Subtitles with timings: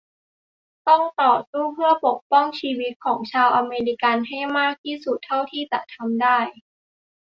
[0.87, 6.39] ต้องต่อสู้เพื่อปกป้องชีวิตของชาวอเมริกันให้มากที่สุดเท่าที่จะทำได้